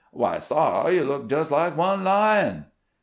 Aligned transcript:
"Why, 0.11 0.39
sar, 0.39 0.91
you 0.91 1.03
look 1.03 1.29
just 1.29 1.51
like 1.51 1.77
one 1.77 2.03
lion." 2.03 2.65